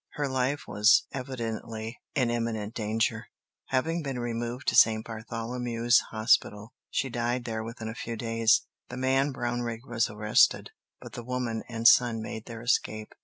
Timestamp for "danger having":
2.73-4.01